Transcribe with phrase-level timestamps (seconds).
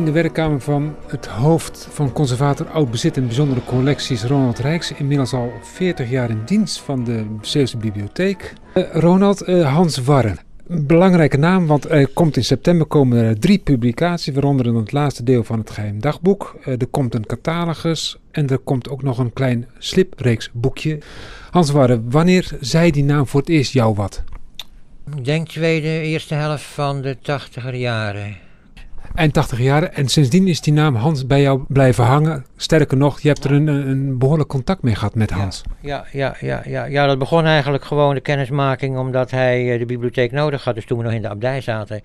[0.00, 4.92] in de werkkamer van het hoofd van conservator Oud Bezit en Bijzondere Collecties Ronald Rijks.
[4.92, 8.52] Inmiddels al 40 jaar in dienst van de Zeeuwse Bibliotheek.
[8.74, 10.38] Uh, Ronald, uh, Hans Warren.
[10.66, 15.44] Belangrijke naam, want er komt in september komen er drie publicaties, waaronder het laatste deel
[15.44, 16.56] van het Geheim Dagboek.
[16.60, 20.98] Uh, er komt een catalogus en er komt ook nog een klein slipreeks boekje.
[21.50, 24.22] Hans Warren, wanneer zei die naam voor het eerst jou wat?
[25.16, 28.48] Ik denk tweede, eerste helft van de tachtiger jaren
[29.14, 29.82] eind 80 jaar.
[29.82, 32.44] En sindsdien is die naam Hans bij jou blijven hangen.
[32.56, 35.62] Sterker nog, je hebt er een, een behoorlijk contact mee gehad met Hans.
[35.80, 40.32] Ja, ja, ja, ja, ja, dat begon eigenlijk gewoon de kennismaking omdat hij de bibliotheek
[40.32, 40.74] nodig had.
[40.74, 42.00] Dus toen we nog in de abdij zaten.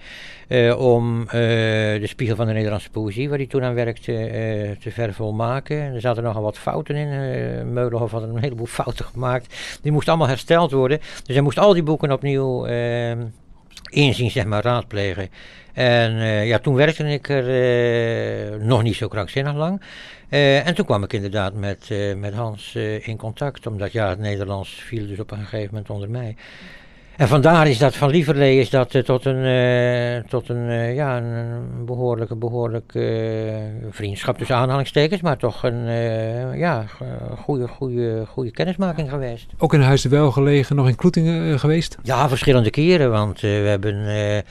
[0.48, 4.72] Uh, om uh, de spiegel van de Nederlandse poëzie, waar hij toen aan werkte, uh,
[4.72, 5.78] te vervolmaken.
[5.78, 7.74] Er zaten nogal wat fouten in.
[7.74, 9.80] Meulenhof had een heleboel fouten gemaakt.
[9.82, 11.00] Die moesten allemaal hersteld worden.
[11.00, 12.66] Dus hij moest al die boeken opnieuw
[13.90, 15.30] inzien, zeg maar, raadplegen.
[15.74, 19.82] En uh, ja, toen werkte ik er uh, nog niet zo krankzinnig lang.
[20.30, 24.70] Uh, en toen kwam ik inderdaad met, met Hans in contact, omdat ja, het Nederlands
[24.70, 26.36] viel dus op een gegeven moment onder mij.
[27.18, 30.96] En vandaar is dat van Lieverlee is dat uh, tot een, uh, tot een, uh,
[30.96, 35.86] ja, een behoorlijke, behoorlijke vriendschap tussen aanhalingstekens, maar toch een
[36.58, 36.86] ja,
[37.38, 39.52] goede, goede, goede kennismaking geweest.
[39.58, 41.98] Ook in Huis wel gelegen, nog in Kloetingen geweest?
[42.04, 44.44] Ja, verschillende keren, want we hebben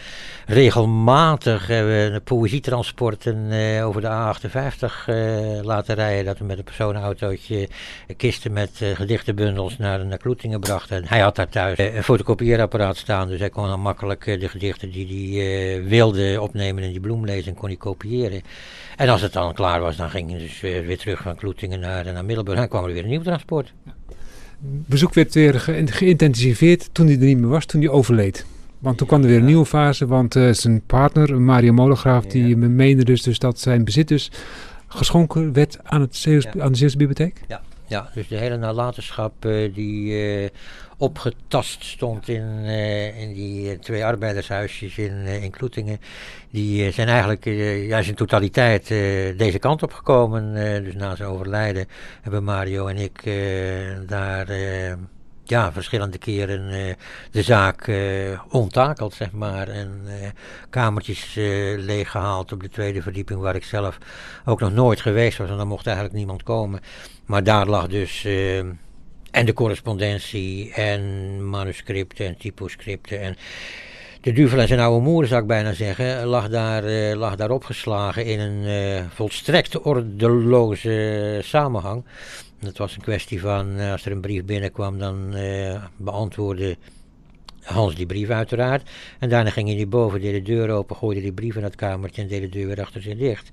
[0.47, 5.15] regelmatig hebben poëzietransporten over de A58
[5.63, 7.69] laten rijden, dat we met een personenautootje
[8.17, 11.05] kisten met gedichtenbundels naar, naar Kloetingen brachten.
[11.07, 13.29] Hij had daar thuis een fotocopie kopieerapparaat staan.
[13.29, 17.01] Dus hij kon dan makkelijk eh, de gedichten die hij uh, wilde opnemen in die
[17.01, 18.43] bloemlezing kon hij kopiëren.
[18.97, 21.81] En als het dan klaar was, dan ging hij dus weer, weer terug van Kloetingen
[21.81, 22.59] naar, naar Middelburg.
[22.59, 23.73] Dan kwam er weer een nieuw transport.
[24.87, 28.47] Bezoek werd weer ge geïntensiveerd toen hij er niet meer was, toen hij overleed.
[28.79, 32.31] Want toen kwam er weer een nieuwe fase, want uh, zijn partner, Mario Molengraaf, ja.
[32.31, 34.31] die meende dus, dus dat zijn bezit dus
[34.87, 36.63] geschonken werd aan, het Zeeuws, ja.
[36.63, 37.41] aan de Zeeuwse Bibliotheek?
[37.49, 37.63] Ja.
[37.87, 40.13] Ja, dus de hele nalatenschap uh, die
[40.43, 40.49] uh,
[40.99, 46.01] opgetast stond in, uh, in die twee arbeidershuisjes in, in Kloetingen,
[46.51, 47.45] die zijn eigenlijk
[47.89, 48.89] juist in totaliteit
[49.39, 50.55] deze kant op gekomen.
[50.85, 51.87] dus na zijn overlijden
[52.23, 53.23] hebben Mario en ik
[54.07, 54.47] daar
[55.45, 56.95] ja, verschillende keren uh,
[57.31, 59.69] de zaak uh, onttakeld, zeg maar.
[59.69, 60.13] En uh,
[60.71, 61.35] kamertjes
[61.77, 63.99] leeggehaald op de tweede verdieping, waar ik zelf
[64.45, 65.51] ook nog nooit geweest was.
[65.51, 66.81] En dan mocht eigenlijk niemand komen.
[67.27, 68.25] Maar daar lag dus.
[69.31, 71.03] en de correspondentie, en
[71.49, 73.21] manuscripten, en typoscripten.
[73.21, 73.37] En
[74.25, 76.83] de duvel en zijn oude moeder, zou ik bijna zeggen, lag daar,
[77.17, 82.05] lag daar opgeslagen in een volstrekt ordeloze samenhang.
[82.59, 85.35] Het was een kwestie van, eh, als er een brief binnenkwam, dan
[85.97, 86.77] beantwoordde
[87.65, 88.91] Hans die brief uiteraard.
[89.19, 92.29] En daarna ging hij boven, de deur open, gooide die brief in het kamertje en
[92.29, 93.49] deed de deur weer achter zich dicht.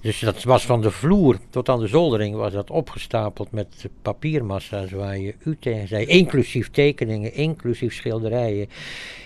[0.00, 4.86] Dus dat was van de vloer tot aan de zoldering, was dat opgestapeld met papiermassa,
[4.90, 6.04] waar je u tegen zei.
[6.04, 8.68] Inclusief tekeningen, inclusief schilderijen,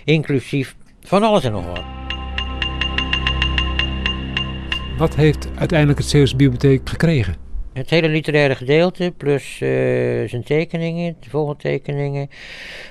[0.04, 1.82] inclusief van alles en nog wat.
[4.98, 7.34] Wat heeft uiteindelijk het Zeeuwse Bibliotheek gekregen?
[7.72, 9.68] Het hele literaire gedeelte, plus uh,
[10.28, 12.28] zijn tekeningen, de vogeltekeningen.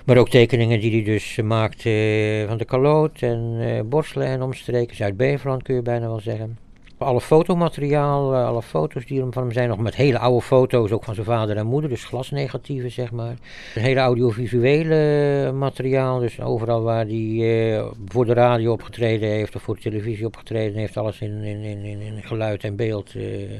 [0.05, 4.41] Maar ook tekeningen die hij dus maakte uh, van de Kaloot en uh, Borselen en
[4.41, 4.95] omstreken.
[4.95, 6.64] Zuid-Beverland kun je bijna wel zeggen
[6.97, 10.91] alle fotomateriaal, eh, alle foto's die er van hem zijn, nog met hele oude foto's,
[10.91, 13.35] ook van zijn vader en moeder, dus glasnegatieven zeg maar.
[13.73, 19.61] Het hele audiovisuele materiaal, dus overal waar hij uh, voor de radio opgetreden heeft of
[19.61, 23.51] voor de televisie opgetreden heeft, alles in, in, in, in geluid en beeld uh,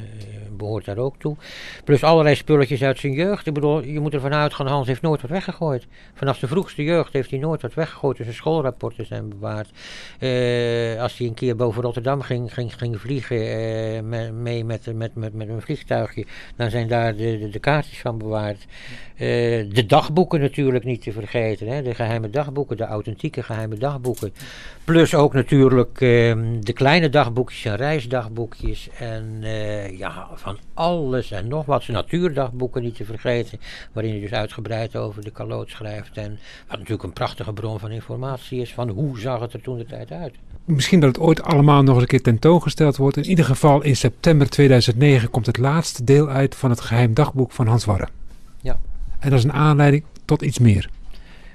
[0.58, 1.36] behoort daar ook toe.
[1.84, 3.48] Plus allerlei spulletjes uit zijn jeugd.
[3.48, 5.88] Ik bedoel, je moet ervan uitgaan, Hans heeft nooit wat weggegooid.
[6.14, 9.70] Vanaf de vroegste jeugd heeft hij nooit wat weggegooid, dus zijn schoolrapporten zijn bewaard.
[11.00, 14.02] als hij een keer boven Rotterdam ging, ging, ging vliegen, uh,
[14.32, 16.26] mee met, met, met, met een vliegtuigje.
[16.56, 18.66] Dan zijn daar de, de, kaartjes van bewaard.
[19.14, 19.20] Uh,
[19.74, 21.68] de dagboeken natuurlijk niet te vergeten.
[21.68, 21.82] Hè?
[21.82, 24.34] De geheime dagboeken, de authentieke geheime dagboeken.
[24.84, 28.90] Plus ook natuurlijk uh, de kleine dagboekjes en reisdagboekjes.
[29.00, 31.88] En uh, ja, van alles en nog wat.
[31.88, 33.60] Natuurdagboeken niet te vergeten.
[33.92, 36.18] Waarin hij dus uitgebreid over de kaloot schrijft.
[36.18, 38.74] En wat natuurlijk een prachtige bron van informatie is.
[38.74, 40.34] Van hoe zag het er toen de tijd uit.
[40.66, 43.15] Misschien dat het ooit allemaal nog eens een keer tentoongesteld wordt.
[43.18, 47.52] In ieder geval in september 2009 komt het laatste deel uit van het geheim dagboek
[47.52, 48.10] van Hans Warren.
[48.62, 48.80] Ja.
[49.20, 50.90] En dat is een aanleiding tot iets meer.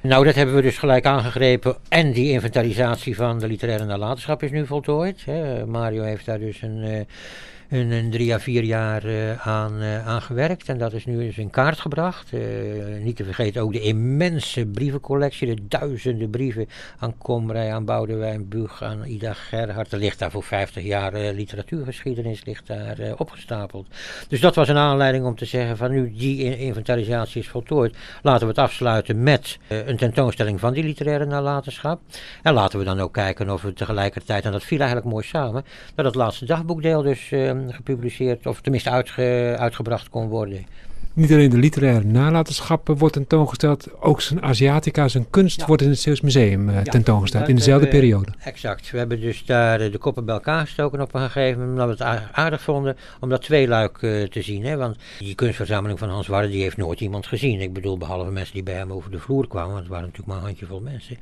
[0.03, 1.77] Nou, dat hebben we dus gelijk aangegrepen.
[1.89, 5.25] En die inventarisatie van de literaire nalatenschap is nu voltooid.
[5.25, 5.67] Hè.
[5.67, 7.01] Mario heeft daar dus een, uh,
[7.71, 9.03] een, drie à vier jaar
[9.41, 10.69] aan, uh, aan gewerkt.
[10.69, 12.33] En dat is nu eens in kaart gebracht.
[12.33, 12.41] Uh,
[13.03, 15.55] niet te vergeten ook de immense brievencollectie.
[15.55, 16.69] De duizenden brieven
[16.99, 19.93] aan Komrij, aan Boudewijn, Bug, aan Ida Gerhard.
[19.93, 23.87] Er ligt daar voor 50 jaar literatuurgeschiedenis ligt daar, opgestapeld.
[24.29, 27.97] Dus dat was een aanleiding om te zeggen van nu die inventarisatie is voltooid.
[28.23, 32.01] Laten we het afsluiten met een tentoonstelling van die literaire nalatenschap.
[32.43, 35.65] En laten we dan ook kijken of we tegelijkertijd, en dat viel eigenlijk mooi samen,
[35.95, 37.33] dat het laatste dagboekdeel dus
[37.69, 40.67] gepubliceerd, of tenminste uitge, uitgebracht kon worden.
[41.21, 45.99] Niet alleen de literaire nalatenschap wordt tentoongesteld, ook zijn Aziatica, zijn kunst wordt in het
[45.99, 48.33] Zeeuws Museum uh, tentoongesteld in dezelfde periode.
[48.45, 48.91] Exact.
[48.91, 52.05] We hebben dus daar de koppen bij elkaar gestoken op een gegeven moment, omdat we
[52.05, 54.65] het aardig vonden om dat tweeluik uh, te zien.
[54.65, 54.77] Hè?
[54.77, 57.61] Want die kunstverzameling van Hans Warren, die heeft nooit iemand gezien.
[57.61, 60.33] Ik bedoel, behalve mensen die bij hem over de vloer kwamen, want het waren natuurlijk
[60.33, 61.17] maar een handjevol mensen.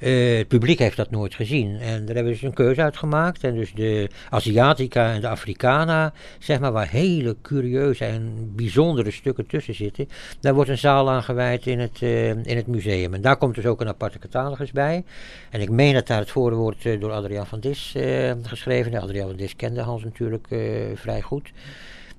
[0.00, 1.76] Uh, het publiek heeft dat nooit gezien.
[1.76, 3.44] En daar hebben we dus een keuze uit gemaakt.
[3.44, 9.37] En dus de Aziatica en de Africana, zeg maar, waar hele curieuze en bijzondere stukken
[9.46, 10.08] tussen zitten.
[10.40, 13.14] Daar wordt een zaal aan gewijd in het, uh, in het museum.
[13.14, 15.04] En daar komt dus ook een aparte catalogus bij.
[15.50, 17.94] En ik meen dat daar het voorwoord uh, door Adriaan van Dis
[18.42, 18.92] geschreven.
[18.92, 18.98] is.
[18.98, 20.46] Adriaan van Dis kende Hans natuurlijk
[20.94, 21.50] vrij goed.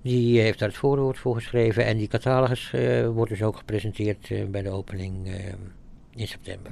[0.01, 1.85] Die heeft daar het voorwoord voor geschreven.
[1.85, 2.73] En die catalogus
[3.13, 5.27] wordt dus ook gepresenteerd bij de opening
[6.15, 6.71] in september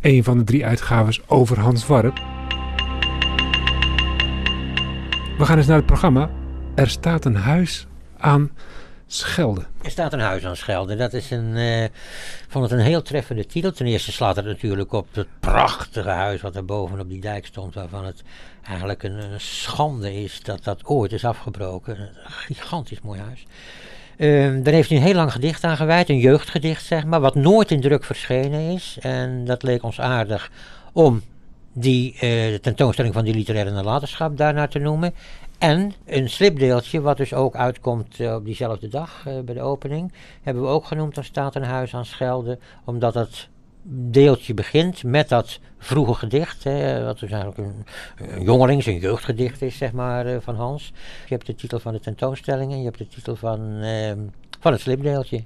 [0.00, 2.12] een van de drie uitgaves over Hans Warren.
[5.38, 6.30] We gaan eens naar het programma.
[6.74, 7.86] Er staat een huis
[8.16, 8.50] aan
[9.06, 9.66] Schelde.
[9.88, 10.96] Er staat een huis aan Schelde.
[10.96, 11.84] Dat is een, uh,
[12.48, 13.72] vond het een heel treffende titel.
[13.72, 17.74] Ten eerste slaat het natuurlijk op het prachtige huis wat er bovenop die dijk stond.
[17.74, 18.22] Waarvan het
[18.62, 21.98] eigenlijk een, schande is dat dat ooit is afgebroken.
[22.00, 23.46] Een gigantisch mooi huis.
[24.16, 27.34] Uh, daar heeft hij een heel lang gedicht aan gewijd, een jeugdgedicht zeg maar, wat
[27.34, 28.96] nooit in druk verschenen is.
[29.00, 30.50] En dat leek ons aardig
[30.92, 31.22] om
[31.80, 35.14] die uh, tentoonstelling van die literaire nalatenschap daarnaar te noemen.
[35.58, 40.12] En een slipdeeltje, wat dus ook uitkomt uh, op diezelfde dag uh, bij de opening,
[40.42, 43.48] hebben we ook genoemd als staat een huis aan Schelde, omdat het
[43.90, 47.84] deeltje begint met dat vroege gedicht, hè, wat dus eigenlijk een,
[48.16, 50.92] een jongelings- een jeugdgedicht is, zeg maar, van Hans.
[51.26, 54.12] Je hebt de titel van de tentoonstelling en je hebt de titel van, uh,
[54.60, 55.42] van het slipdeeltje.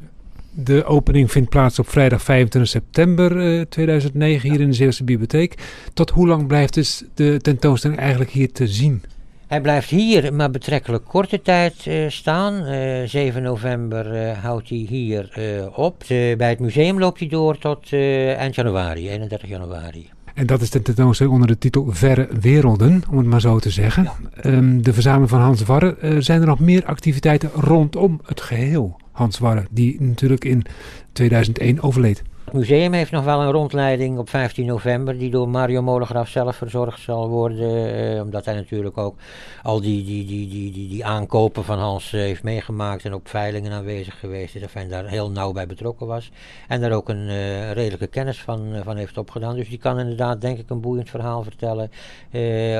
[0.54, 5.54] De opening vindt plaats op vrijdag 25 september uh, 2009 hier in de Zeeuwse Bibliotheek.
[5.94, 9.02] Tot hoe lang blijft dus de tentoonstelling eigenlijk hier te zien?
[9.46, 12.54] Hij blijft hier maar betrekkelijk korte tijd uh, staan.
[12.54, 15.30] Uh, 7 november uh, houdt hij hier
[15.74, 16.04] op.
[16.08, 17.92] bij het museum loopt hij door tot
[18.36, 20.10] eind januari, 31 januari.
[20.34, 23.70] En dat is de tentoonstelling onder de titel Verre Werelden, om het maar zo te
[23.70, 24.04] zeggen.
[24.04, 24.50] Ja.
[24.50, 26.24] Um, de verzameling van Hans Warren.
[26.24, 30.64] zijn er nog meer activiteiten rondom het geheel Hans Warren, die natuurlijk in
[31.12, 32.22] 2001 overleed?
[32.44, 36.56] Het museum heeft nog wel een rondleiding op 15 november, die door Mario Molengraaf zelf
[36.56, 37.94] verzorgd zal worden.
[38.14, 39.16] Eh, omdat hij natuurlijk ook
[39.62, 43.28] al die, die, die, die, die, die aankopen van Hans eh, heeft meegemaakt en op
[43.28, 44.62] veilingen aanwezig geweest is.
[44.72, 46.30] En daar heel nauw bij betrokken was.
[46.68, 49.56] En daar ook een uh, redelijke kennis van, van heeft opgedaan.
[49.56, 51.90] Dus die kan inderdaad, denk ik, een boeiend verhaal vertellen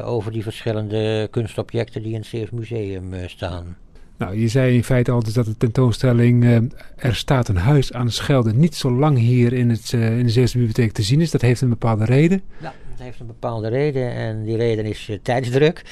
[0.05, 3.77] over die verschillende kunstobjecten die in het Zeeuws Museum staan.
[4.23, 6.57] Nou, je zei in feite al dus dat de tentoonstelling uh,
[6.97, 10.25] Er staat een huis aan de Schelde niet zo lang hier in, het, uh, in
[10.25, 11.31] de Zeeuwse Bibliotheek te zien is.
[11.31, 12.43] Dat heeft een bepaalde reden.
[12.61, 15.83] Ja, dat heeft een bepaalde reden en die reden is uh, tijdsdruk.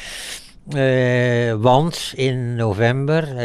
[1.61, 3.37] want in november,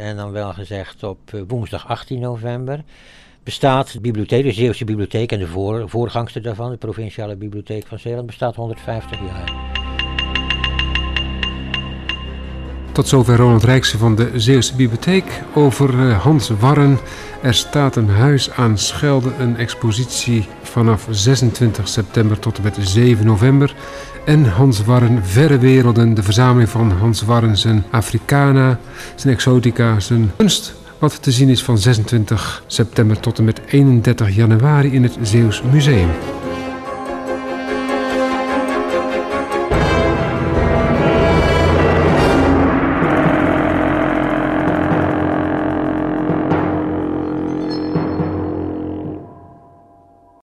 [0.00, 2.84] en dan wel gezegd op woensdag 18 november,
[3.42, 7.98] bestaat de bibliotheek, de Zeeuwse Bibliotheek en de voor, voorgangster daarvan, de Provinciale Bibliotheek van
[7.98, 9.75] Zeeland, bestaat 150 jaar.
[12.96, 16.98] Tot zover Ronald Rijkse van de Zeeuwse Bibliotheek over eh, Hans Warren.
[17.42, 23.26] Er staat een huis aan Schelde, een expositie vanaf 26 september tot en met 7
[23.26, 23.74] november.
[24.24, 28.78] En Hans Warren, Verre Werelden, de verzameling van Hans Warren, zijn Africana,
[29.14, 30.74] zijn Exotica, zijn kunst.
[30.98, 35.62] Wat te zien is van 26 september tot en met 31 januari in het Zeeuws
[35.72, 36.08] Museum.